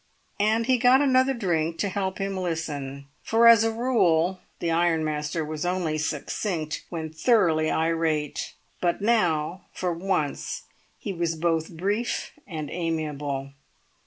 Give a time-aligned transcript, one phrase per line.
[0.39, 5.45] And he got another drink to help him listen; for as a rule the ironmaster
[5.45, 8.55] was only succinct when thoroughly irate.
[8.81, 10.63] But now for once
[10.97, 13.51] he was both brief and amiable.